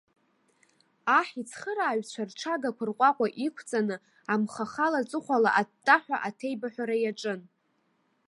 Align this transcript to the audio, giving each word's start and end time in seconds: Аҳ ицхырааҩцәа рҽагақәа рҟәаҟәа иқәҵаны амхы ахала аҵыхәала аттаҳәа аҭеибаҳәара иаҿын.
Аҳ 1.17 1.27
ицхырааҩцәа 1.41 2.23
рҽагақәа 2.29 2.83
рҟәаҟәа 2.89 3.27
иқәҵаны 3.45 3.95
амхы 4.33 4.65
ахала 4.67 4.99
аҵыхәала 5.01 5.49
аттаҳәа 5.61 6.17
аҭеибаҳәара 6.27 6.95
иаҿын. 6.99 7.41